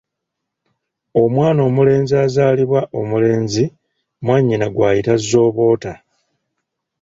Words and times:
Omwana 1.21 1.59
omuwala 1.67 1.91
azaalibwa 2.25 2.81
omulenzi 2.99 3.65
mwannyina 4.23 4.67
gw'ayita 4.75 5.13
zooboota. 5.27 5.93